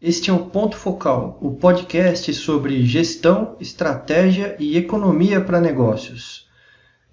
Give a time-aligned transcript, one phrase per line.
[0.00, 6.48] Este é o Ponto Focal, o podcast sobre gestão, estratégia e economia para negócios.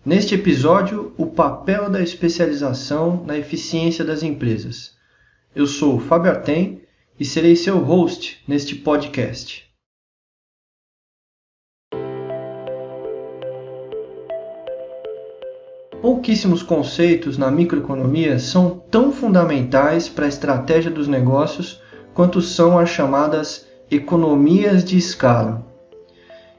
[0.05, 4.95] Neste episódio, o papel da especialização na eficiência das empresas.
[5.55, 6.83] Eu sou Fábio Artem
[7.19, 9.65] e serei seu host neste podcast.
[16.03, 21.83] Pouquíssimos conceitos na microeconomia são tão fundamentais para a estratégia dos negócios
[22.15, 25.63] quanto são as chamadas economias de escala.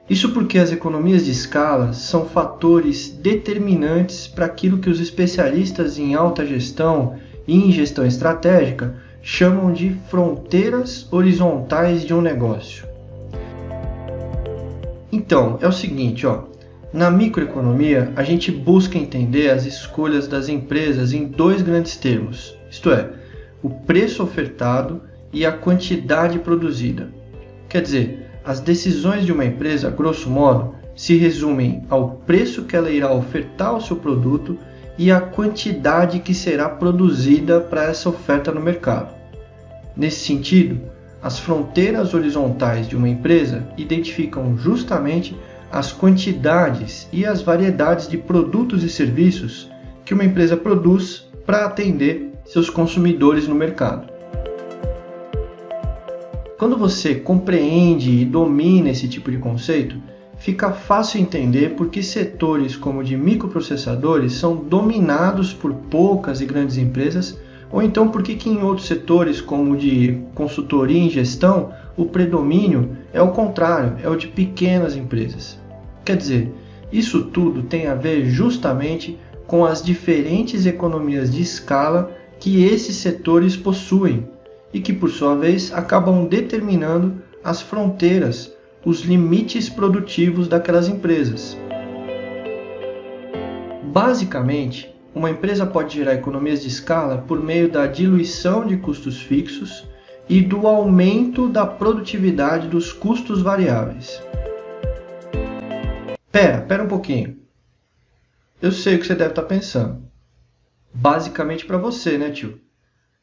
[0.09, 6.15] Isso porque as economias de escala são fatores determinantes para aquilo que os especialistas em
[6.15, 7.17] alta gestão
[7.49, 12.87] e em gestão estratégica chamam de fronteiras horizontais de um negócio.
[15.11, 16.45] Então, é o seguinte, ó,
[16.93, 22.91] na microeconomia, a gente busca entender as escolhas das empresas em dois grandes termos, isto
[22.93, 23.11] é,
[23.63, 25.01] o preço ofertado
[25.37, 27.11] e a quantidade produzida.
[27.69, 32.91] Quer dizer, as decisões de uma empresa, grosso modo, se resumem ao preço que ela
[32.91, 34.57] irá ofertar ao seu produto
[34.97, 39.15] e à quantidade que será produzida para essa oferta no mercado.
[39.95, 40.81] Nesse sentido,
[41.23, 45.37] as fronteiras horizontais de uma empresa identificam justamente
[45.71, 49.71] as quantidades e as variedades de produtos e serviços
[50.03, 54.16] que uma empresa produz para atender seus consumidores no mercado.
[56.59, 59.97] Quando você compreende e domina esse tipo de conceito,
[60.39, 66.47] fica fácil entender por que setores como o de microprocessadores são dominados por poucas e
[66.47, 67.39] grandes empresas,
[67.71, 72.97] ou então por que em outros setores como o de consultoria em gestão, o predomínio
[73.13, 75.61] é o contrário, é o de pequenas empresas.
[76.07, 76.55] Quer dizer,
[76.91, 83.55] isso tudo tem a ver justamente com as diferentes economias de escala que esses setores
[83.57, 84.27] possuem
[84.77, 91.57] e que, por sua vez, acabam determinando as fronteiras, os limites produtivos daquelas empresas.
[93.85, 99.89] Basicamente, uma empresa pode gerar economias de escala por meio da diluição de custos fixos
[100.29, 104.23] e do aumento da produtividade dos custos variáveis.
[106.31, 107.39] Pera, pera um pouquinho.
[108.61, 110.03] Eu sei o que você deve estar pensando.
[110.93, 112.66] Basicamente para você, né, tio?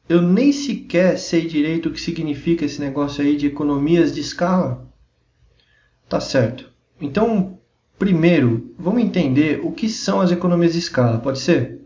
[0.06, 4.86] Eu nem sequer sei direito o que significa esse negócio aí de economias de escala.
[6.08, 6.70] Tá certo.
[7.00, 7.58] Então,
[7.98, 11.80] primeiro, vamos entender o que são as economias de escala, pode ser?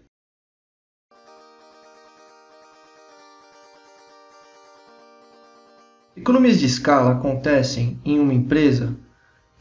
[6.16, 8.96] Economias de escala acontecem em uma empresa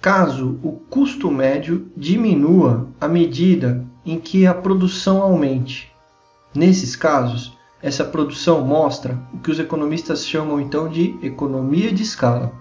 [0.01, 5.91] caso o custo médio diminua à medida em que a produção aumente.
[6.56, 7.56] Nesses casos,
[7.88, 12.52] essa produção mostra o que os economistas chamam então de economia de escala.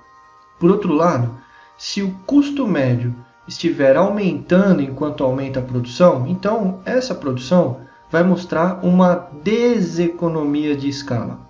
[0.56, 1.36] Por outro lado,
[1.76, 3.12] se o custo médio
[3.48, 11.40] estiver aumentando enquanto aumenta a produção, então essa produção vai mostrar uma deseconomia de escala.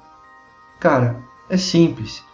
[0.81, 2.25] Cara, é simples.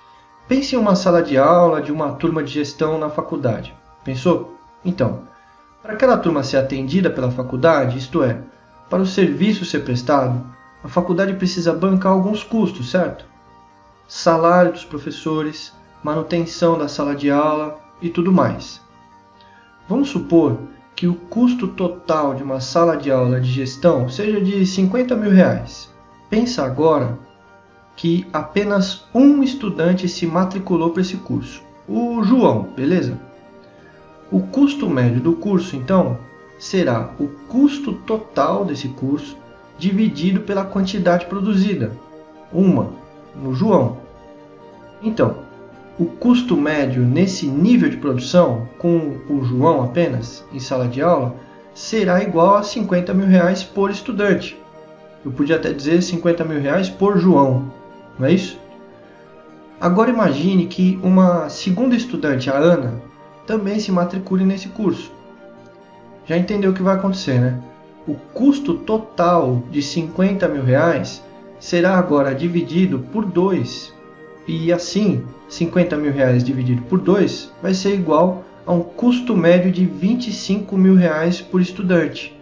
[0.47, 3.75] Pense em uma sala de aula de uma turma de gestão na faculdade.
[4.05, 4.57] Pensou?
[4.85, 5.23] Então,
[5.83, 8.39] para aquela turma ser atendida pela faculdade, isto é,
[8.89, 10.53] para o serviço ser prestado,
[10.85, 13.25] a faculdade precisa bancar alguns custos, certo?
[14.09, 15.73] Salário dos professores,
[16.03, 18.81] manutenção da sala de aula e tudo mais.
[19.89, 20.59] Vamos supor
[20.97, 25.31] que o custo total de uma sala de aula de gestão seja de 50 mil
[25.31, 25.91] reais.
[26.29, 27.19] Pensa agora
[27.97, 33.19] que apenas um estudante se matriculou para esse curso, o João, beleza?
[34.31, 36.19] O custo médio do curso, então,
[36.59, 39.37] será o custo total desse curso
[39.83, 41.91] dividido pela quantidade produzida,
[42.53, 42.91] uma
[43.35, 43.97] no João.
[45.03, 45.39] Então,
[45.99, 51.35] o custo médio nesse nível de produção, com o João apenas em sala de aula,
[51.75, 54.57] será igual a 50 mil reais por estudante.
[55.25, 57.73] Eu podia até dizer 50 mil reais por João,
[58.17, 58.57] não é isso?
[59.81, 63.03] Agora imagine que uma segunda estudante, a Ana,
[63.49, 65.11] também se matricule nesse curso.
[66.25, 67.61] Já entendeu o que vai acontecer, né?
[68.07, 71.23] O custo total de 50 mil reais
[71.61, 73.93] será agora dividido por 2.
[74.47, 79.71] E assim, 50 mil reais dividido por 2 vai ser igual a um custo médio
[79.71, 82.37] de 25 mil reais por estudante.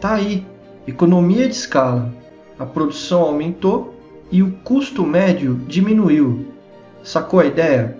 [0.00, 0.46] Tá aí,
[0.86, 2.12] economia de escala.
[2.58, 3.94] A produção aumentou
[4.30, 6.46] e o custo médio diminuiu.
[7.02, 7.96] Sacou a ideia?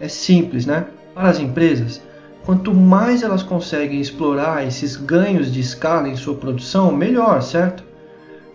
[0.00, 0.86] É simples, né?
[1.14, 2.02] Para as empresas,
[2.46, 7.82] Quanto mais elas conseguem explorar esses ganhos de escala em sua produção, melhor, certo?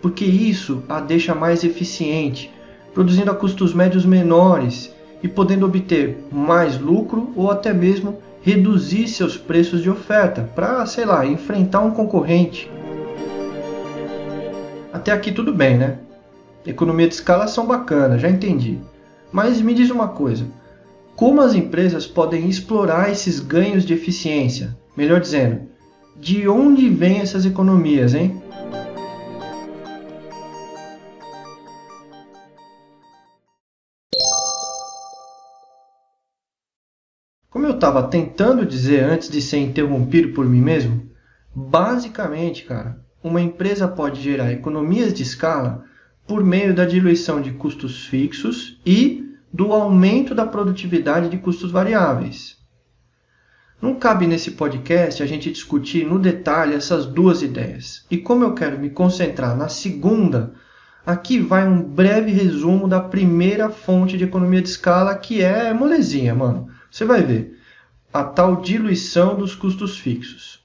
[0.00, 2.50] Porque isso a deixa mais eficiente,
[2.94, 4.90] produzindo a custos médios menores
[5.22, 11.04] e podendo obter mais lucro ou até mesmo reduzir seus preços de oferta para, sei
[11.04, 12.70] lá, enfrentar um concorrente.
[14.90, 15.98] Até aqui tudo bem, né?
[16.64, 18.78] Economia de escala são bacanas, já entendi.
[19.30, 20.46] Mas me diz uma coisa:
[21.16, 24.76] como as empresas podem explorar esses ganhos de eficiência?
[24.96, 25.68] Melhor dizendo,
[26.16, 28.42] de onde vêm essas economias, hein?
[37.50, 41.10] Como eu estava tentando dizer antes de ser interrompido por mim mesmo,
[41.54, 45.84] basicamente, cara, uma empresa pode gerar economias de escala
[46.26, 52.56] por meio da diluição de custos fixos e do aumento da produtividade de custos variáveis.
[53.82, 58.06] Não cabe nesse podcast a gente discutir no detalhe essas duas ideias.
[58.08, 60.54] E como eu quero me concentrar na segunda,
[61.04, 66.32] aqui vai um breve resumo da primeira fonte de economia de escala, que é molezinha,
[66.32, 66.70] mano.
[66.88, 67.58] Você vai ver.
[68.14, 70.62] A tal diluição dos custos fixos.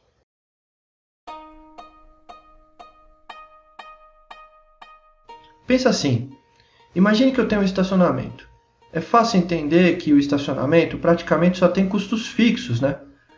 [5.66, 6.32] Pensa assim:
[6.96, 8.47] imagine que eu tenho um estacionamento.
[8.98, 12.98] É fácil entender que o estacionamento praticamente só tem custos fixos, né?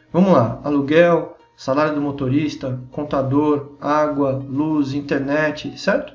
[0.09, 6.13] Vamos lá: aluguel, salário do motorista, contador, água, luz, internet, certo?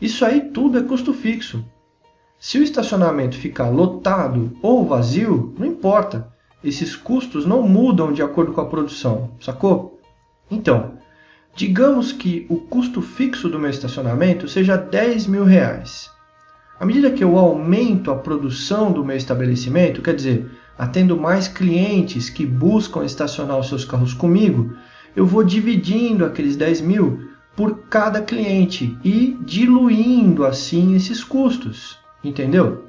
[0.00, 1.64] Isso aí tudo é custo fixo.
[2.38, 6.32] Se o estacionamento ficar lotado ou vazio, não importa.
[6.62, 10.00] Esses custos não mudam de acordo com a produção, sacou?
[10.48, 10.96] Então,
[11.56, 16.08] Digamos que o custo fixo do meu estacionamento seja 10 mil reais.
[16.80, 22.30] À medida que eu aumento a produção do meu estabelecimento, quer dizer, atendo mais clientes
[22.30, 24.72] que buscam estacionar os seus carros comigo,
[25.14, 31.98] eu vou dividindo aqueles 10 mil por cada cliente e diluindo assim esses custos.
[32.24, 32.86] Entendeu?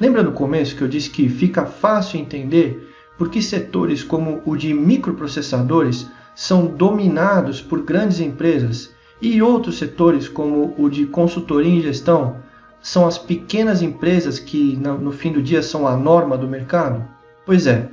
[0.00, 4.56] Lembra no começo que eu disse que fica fácil entender por que setores como o
[4.56, 11.82] de microprocessadores são dominados por grandes empresas e outros setores, como o de consultoria em
[11.82, 12.45] gestão,
[12.80, 17.04] são as pequenas empresas que, no fim do dia, são a norma do mercado?
[17.44, 17.88] Pois é,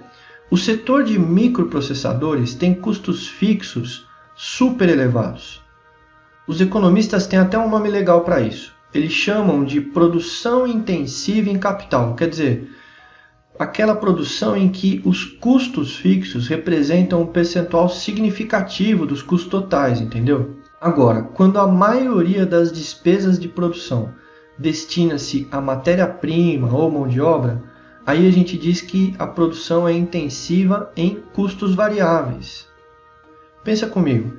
[0.49, 5.61] o setor de microprocessadores tem custos fixos super elevados.
[6.47, 8.73] Os economistas têm até um nome legal para isso.
[8.93, 12.69] Eles chamam de produção intensiva em capital, quer dizer,
[13.57, 20.57] aquela produção em que os custos fixos representam um percentual significativo dos custos totais, entendeu?
[20.79, 24.13] Agora, quando a maioria das despesas de produção
[24.57, 27.61] destina-se a matéria-prima ou mão de obra,
[28.05, 32.67] aí a gente diz que a produção é intensiva em custos variáveis.
[33.63, 34.33] Pensa comigo,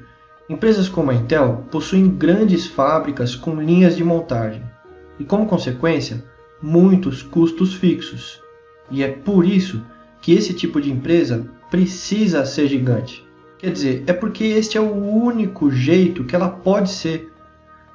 [0.49, 4.63] empresas como a Intel possuem grandes fábricas com linhas de montagem
[5.19, 6.25] e, como consequência,
[6.61, 8.41] muitos custos fixos.
[8.91, 9.83] E é por isso
[10.21, 13.27] que esse tipo de empresa precisa ser gigante.
[13.59, 17.33] Quer dizer, é porque este é o único jeito que ela pode ser.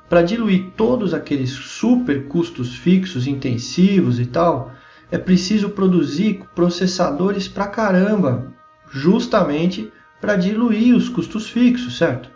[0.09, 4.71] Para diluir todos aqueles super custos fixos, intensivos e tal,
[5.11, 8.51] é preciso produzir processadores pra caramba,
[8.89, 12.29] justamente para diluir os custos fixos, certo?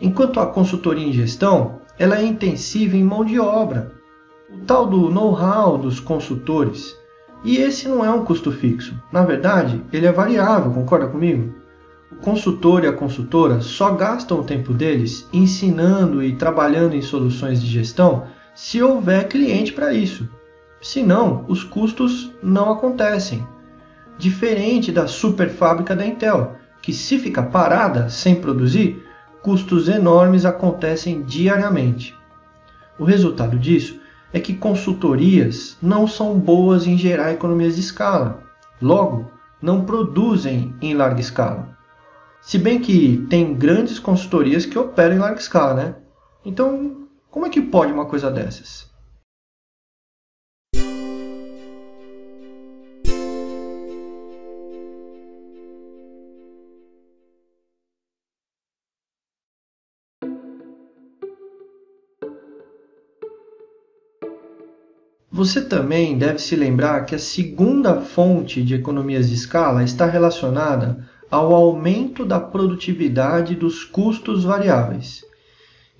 [0.00, 3.92] Enquanto a consultoria em gestão, ela é intensiva em mão de obra.
[4.50, 6.98] O tal do know-how dos consultores
[7.44, 8.94] e esse não é um custo fixo.
[9.10, 11.54] Na verdade, ele é variável, concorda comigo?
[12.22, 17.66] Consultor e a consultora só gastam o tempo deles ensinando e trabalhando em soluções de
[17.66, 20.28] gestão se houver cliente para isso.
[20.82, 23.46] Senão, os custos não acontecem.
[24.18, 29.02] Diferente da super fábrica da Intel, que se fica parada sem produzir,
[29.42, 32.14] custos enormes acontecem diariamente.
[32.98, 33.98] O resultado disso
[34.30, 38.42] é que consultorias não são boas em gerar economias de escala.
[38.80, 41.79] Logo, não produzem em larga escala.
[42.42, 45.94] Se bem que tem grandes consultorias que operam em larga escala, né?
[46.44, 48.90] Então, como é que pode uma coisa dessas?
[65.30, 71.08] Você também deve se lembrar que a segunda fonte de economias de escala está relacionada
[71.30, 75.24] ao aumento da produtividade dos custos variáveis.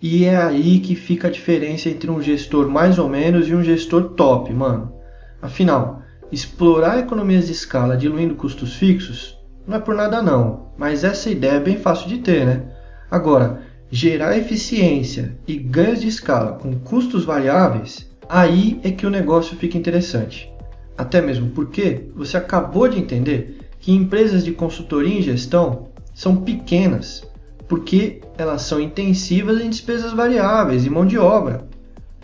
[0.03, 3.63] E é aí que fica a diferença entre um gestor mais ou menos e um
[3.63, 4.93] gestor top, mano.
[5.41, 11.31] Afinal, explorar economias de escala diluindo custos fixos não é por nada não, mas essa
[11.31, 12.65] ideia é bem fácil de ter, né?
[13.11, 19.57] Agora, gerar eficiência e ganhos de escala com custos variáveis Aí é que o negócio
[19.57, 20.49] fica interessante.
[20.97, 27.27] Até mesmo porque você acabou de entender que empresas de consultoria em gestão são pequenas,
[27.67, 31.67] porque elas são intensivas em despesas variáveis e mão de obra.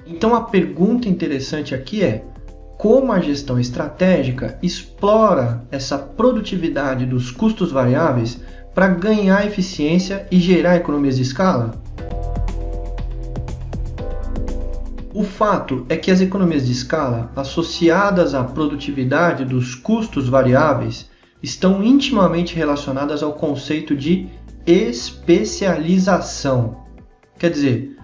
[0.07, 2.25] Então a pergunta interessante aqui é:
[2.77, 8.39] como a gestão estratégica explora essa produtividade dos custos variáveis
[8.75, 11.73] para ganhar eficiência e gerar economias de escala?
[15.15, 21.09] O fato é que as economias de escala associadas à produtividade dos custos variáveis
[21.43, 24.29] estão intimamente relacionadas ao conceito de
[24.67, 26.85] especialização.
[27.39, 27.97] Quer dizer,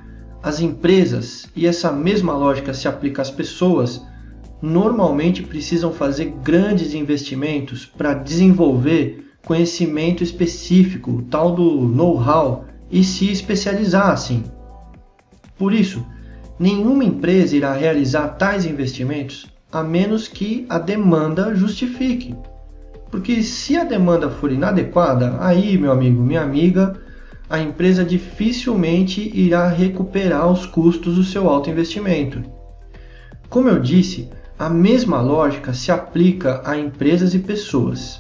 [0.42, 4.02] as empresas, e essa mesma lógica se aplica às pessoas,
[4.60, 14.10] normalmente precisam fazer grandes investimentos para desenvolver conhecimento específico, tal do know-how, e se especializar
[14.10, 14.44] assim.
[15.56, 16.04] Por isso,
[16.58, 22.36] nenhuma empresa irá realizar tais investimentos a menos que a demanda justifique.
[23.12, 26.98] Porque se a demanda for inadequada, aí, meu amigo, minha amiga,
[27.48, 32.42] a empresa dificilmente irá recuperar os custos do seu alto investimento.
[33.50, 38.18] Como eu disse, a mesma lógica se aplica a empresas e pessoas.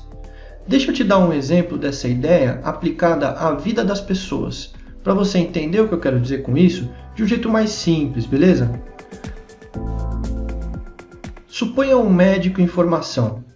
[0.68, 5.38] Deixa eu te dar um exemplo dessa ideia aplicada à vida das pessoas, para você
[5.38, 8.70] entender o que eu quero dizer com isso de um jeito mais simples, beleza?
[11.48, 13.51] Suponha um médico em formação.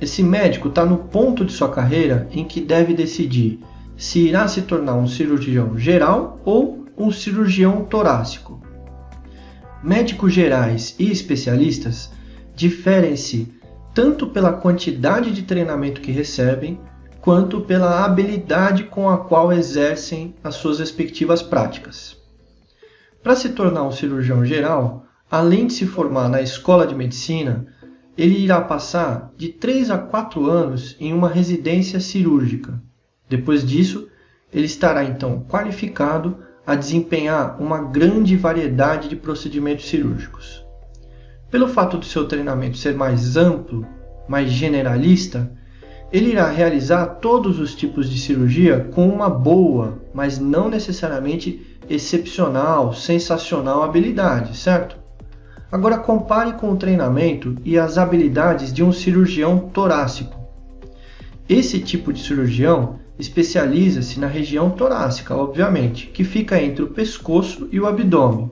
[0.00, 3.60] Esse médico está no ponto de sua carreira em que deve decidir
[3.96, 8.62] se irá se tornar um cirurgião geral ou um cirurgião torácico.
[9.82, 12.10] Médicos gerais e especialistas
[12.54, 13.52] diferem-se
[13.94, 16.80] tanto pela quantidade de treinamento que recebem,
[17.20, 22.16] quanto pela habilidade com a qual exercem as suas respectivas práticas.
[23.22, 27.66] Para se tornar um cirurgião geral, além de se formar na escola de medicina,
[28.20, 32.78] ele irá passar de 3 a 4 anos em uma residência cirúrgica.
[33.30, 34.08] Depois disso,
[34.52, 36.36] ele estará então qualificado
[36.66, 40.62] a desempenhar uma grande variedade de procedimentos cirúrgicos.
[41.50, 43.86] Pelo fato do seu treinamento ser mais amplo,
[44.28, 45.50] mais generalista,
[46.12, 52.92] ele irá realizar todos os tipos de cirurgia com uma boa, mas não necessariamente excepcional,
[52.92, 54.99] sensacional habilidade, certo?
[55.70, 60.34] Agora compare com o treinamento e as habilidades de um cirurgião torácico.
[61.48, 67.78] Esse tipo de cirurgião especializa-se na região torácica, obviamente, que fica entre o pescoço e
[67.78, 68.50] o abdômen.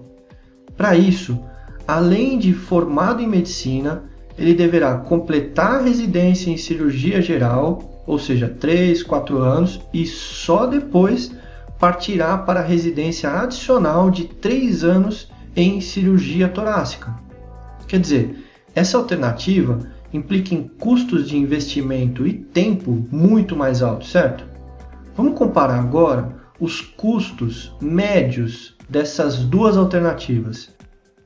[0.77, 1.43] Para isso,
[1.87, 4.05] além de formado em medicina,
[4.39, 10.67] ele deverá completar a residência em cirurgia geral, ou seja, 3, 4 anos, e só
[10.67, 11.33] depois
[11.81, 17.13] partirá para a residência adicional de 3 anos em cirurgia torácica.
[17.89, 18.45] Quer dizer,
[18.77, 19.81] essa alternativa
[20.13, 24.45] implica em custos de investimento e tempo muito mais altos, certo?
[25.17, 30.73] Vamos comparar agora os custos médios dessas duas alternativas.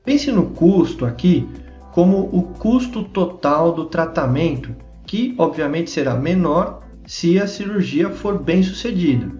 [0.03, 1.47] Pense no custo aqui
[1.91, 4.75] como o custo total do tratamento,
[5.05, 9.31] que obviamente será menor se a cirurgia for bem sucedida.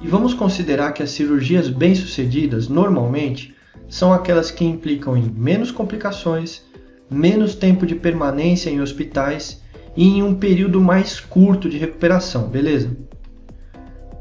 [0.00, 3.54] E vamos considerar que as cirurgias bem-sucedidas, normalmente,
[3.92, 6.62] são aquelas que implicam em menos complicações,
[7.10, 9.62] menos tempo de permanência em hospitais
[9.94, 12.96] e em um período mais curto de recuperação, beleza?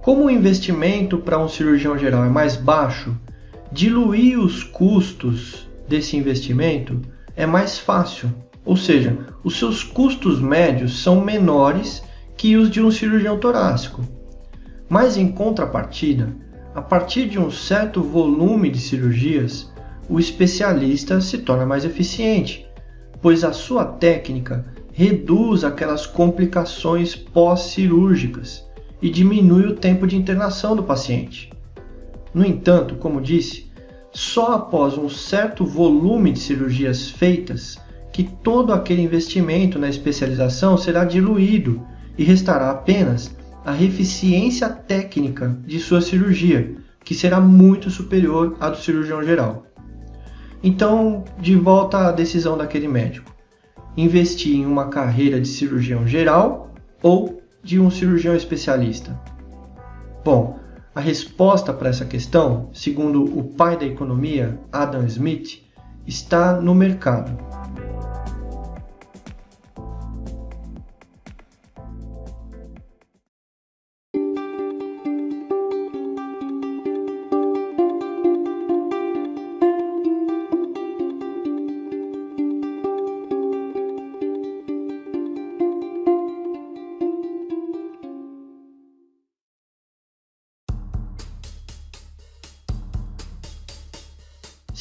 [0.01, 3.17] Como o investimento para um cirurgião geral é mais baixo,
[3.71, 6.99] diluir os custos desse investimento
[7.33, 8.29] é mais fácil,
[8.65, 12.03] ou seja, os seus custos médios são menores
[12.35, 14.03] que os de um cirurgião torácico.
[14.89, 16.35] Mas em contrapartida,
[16.73, 19.71] a partir de um certo volume de cirurgias,
[20.09, 22.65] o especialista se torna mais eficiente,
[23.21, 28.65] pois a sua técnica reduz aquelas complicações pós-cirúrgicas
[29.01, 31.51] e diminui o tempo de internação do paciente.
[32.33, 33.69] No entanto, como disse,
[34.13, 37.77] só após um certo volume de cirurgias feitas
[38.11, 41.81] que todo aquele investimento na especialização será diluído
[42.17, 43.33] e restará apenas
[43.65, 49.65] a eficiência técnica de sua cirurgia, que será muito superior à do cirurgião geral.
[50.63, 53.33] Então, de volta à decisão daquele médico:
[53.97, 59.19] investir em uma carreira de cirurgião geral ou de um cirurgião especialista?
[60.23, 60.59] Bom,
[60.93, 65.63] a resposta para essa questão, segundo o pai da economia, Adam Smith,
[66.05, 67.31] está no mercado.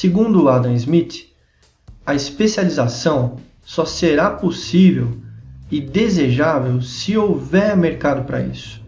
[0.00, 1.26] Segundo Adam Smith,
[2.06, 5.18] a especialização só será possível
[5.70, 8.82] e desejável se houver mercado para isso.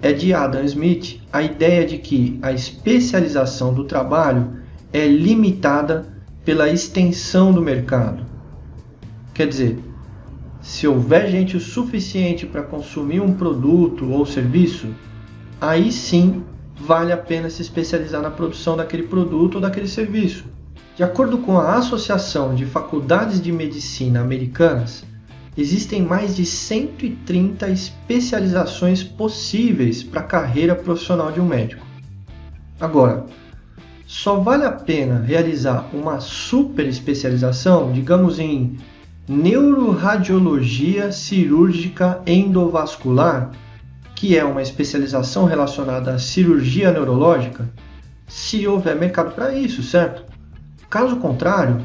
[0.00, 6.06] É de Adam Smith a ideia de que a especialização do trabalho é limitada
[6.42, 8.24] pela extensão do mercado.
[9.34, 9.78] Quer dizer,
[10.62, 14.88] se houver gente o suficiente para consumir um produto ou serviço,
[15.60, 16.42] aí sim
[16.80, 20.44] vale a pena se especializar na produção daquele produto ou daquele serviço.
[20.96, 25.04] De acordo com a Associação de Faculdades de Medicina Americanas,
[25.56, 31.86] existem mais de 130 especializações possíveis para a carreira profissional de um médico.
[32.80, 33.26] Agora,
[34.06, 38.76] só vale a pena realizar uma super especialização, digamos em
[39.28, 43.52] neuroradiologia cirúrgica endovascular,
[44.20, 47.66] que é uma especialização relacionada à cirurgia neurológica,
[48.28, 50.24] se houver mercado para isso, certo?
[50.90, 51.80] Caso contrário,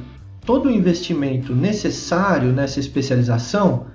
[0.46, 3.86] todo o investimento necessário nessa especialização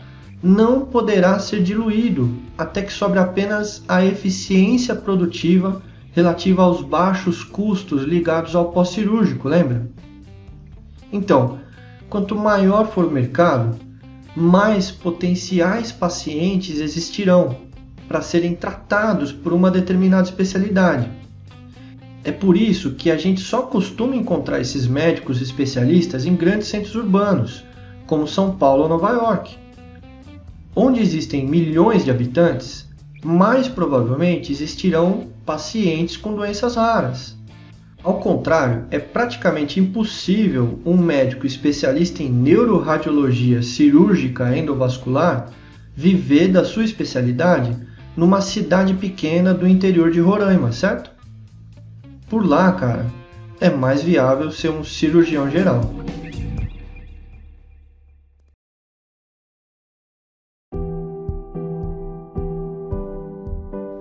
[0.42, 5.82] não poderá ser diluído até que sobre apenas a eficiência produtiva
[6.12, 9.86] relativa aos baixos custos ligados ao pós-cirúrgico, lembra?
[11.12, 11.58] Então,
[12.08, 13.78] quanto maior for o mercado,
[14.34, 17.68] mais potenciais pacientes existirão
[18.10, 21.08] para serem tratados por uma determinada especialidade.
[22.24, 26.96] É por isso que a gente só costuma encontrar esses médicos especialistas em grandes centros
[26.96, 27.64] urbanos,
[28.08, 29.56] como São Paulo ou Nova York.
[30.74, 32.84] Onde existem milhões de habitantes,
[33.22, 37.36] mais provavelmente existirão pacientes com doenças raras.
[38.02, 45.48] Ao contrário, é praticamente impossível um médico especialista em neuroradiologia cirúrgica endovascular
[45.94, 47.88] viver da sua especialidade
[48.20, 51.10] numa cidade pequena do interior de Roraima, certo?
[52.28, 53.06] Por lá, cara,
[53.58, 55.80] é mais viável ser um cirurgião geral.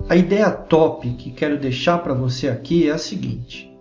[0.09, 3.73] A ideia top que quero deixar para você aqui é a seguinte: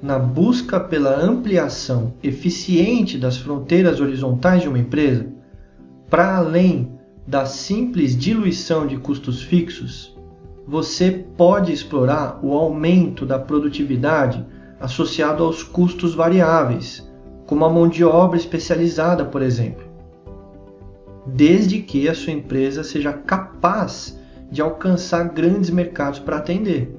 [0.00, 5.26] na busca pela ampliação eficiente das fronteiras horizontais de uma empresa,
[6.08, 6.95] para além
[7.26, 10.16] da simples diluição de custos fixos,
[10.66, 14.44] você pode explorar o aumento da produtividade
[14.80, 17.08] associado aos custos variáveis,
[17.46, 19.84] como a mão de obra especializada, por exemplo.
[21.26, 24.18] Desde que a sua empresa seja capaz
[24.50, 26.96] de alcançar grandes mercados para atender.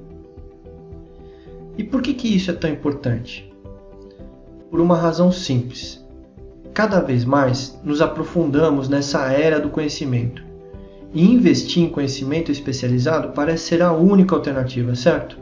[1.76, 3.50] E por que, que isso é tão importante?
[4.70, 6.04] Por uma razão simples.
[6.78, 10.44] Cada vez mais nos aprofundamos nessa era do conhecimento.
[11.12, 15.36] E investir em conhecimento especializado parece ser a única alternativa, certo?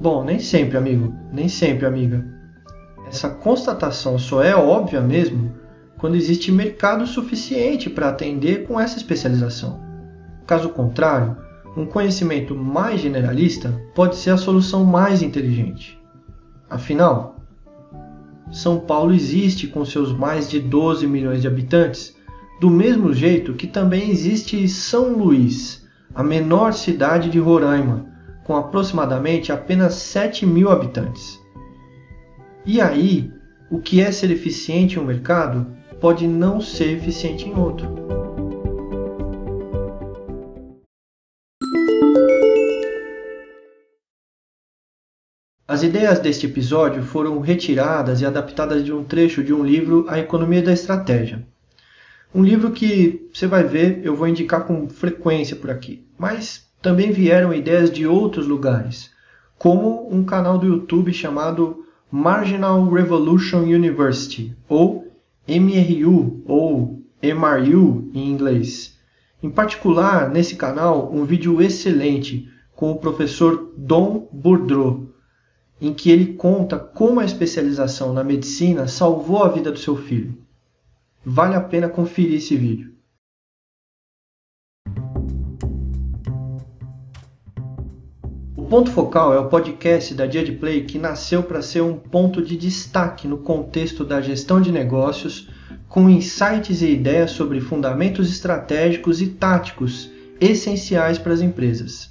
[0.00, 2.24] Bom, nem sempre, amigo, nem sempre, amiga.
[3.06, 5.52] Essa constatação só é óbvia mesmo
[5.98, 9.78] quando existe mercado suficiente para atender com essa especialização.
[10.46, 11.36] Caso contrário,
[11.76, 16.00] um conhecimento mais generalista pode ser a solução mais inteligente.
[16.70, 17.35] Afinal,
[18.50, 22.16] São Paulo existe com seus mais de 12 milhões de habitantes,
[22.60, 28.06] do mesmo jeito que também existe São Luís, a menor cidade de Roraima,
[28.44, 31.38] com aproximadamente apenas 7 mil habitantes.
[32.64, 33.30] E aí,
[33.70, 35.66] o que é ser eficiente em um mercado
[36.00, 38.25] pode não ser eficiente em outro.
[45.76, 50.18] As ideias deste episódio foram retiradas e adaptadas de um trecho de um livro A
[50.18, 51.46] Economia da Estratégia.
[52.34, 57.12] Um livro que você vai ver, eu vou indicar com frequência por aqui, mas também
[57.12, 59.10] vieram ideias de outros lugares,
[59.58, 65.06] como um canal do YouTube chamado Marginal Revolution University, ou
[65.46, 68.96] MRU, ou MRU em inglês.
[69.42, 75.05] Em particular, nesse canal, um vídeo excelente com o professor Dom Bourdreau,
[75.80, 80.38] em que ele conta como a especialização na medicina salvou a vida do seu filho.
[81.24, 82.94] Vale a pena conferir esse vídeo.
[88.56, 91.96] O Ponto Focal é o podcast da Dia de Play que nasceu para ser um
[91.96, 95.48] ponto de destaque no contexto da gestão de negócios,
[95.88, 100.10] com insights e ideias sobre fundamentos estratégicos e táticos
[100.40, 102.10] essenciais para as empresas.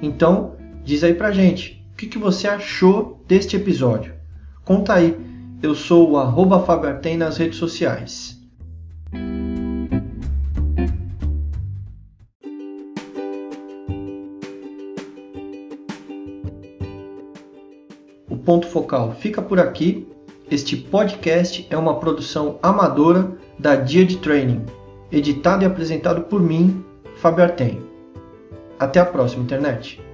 [0.00, 4.12] Então, diz aí pra gente, o que, que você achou deste episódio?
[4.66, 5.16] Conta aí.
[5.62, 8.38] Eu sou o arroba Fabertem nas redes sociais.
[18.28, 20.06] O Ponto Focal fica por aqui.
[20.50, 24.66] Este podcast é uma produção amadora da Dia de Training,
[25.10, 26.84] editado e apresentado por mim,
[27.22, 27.80] Fábio Artem.
[28.78, 30.05] Até a próxima, internet!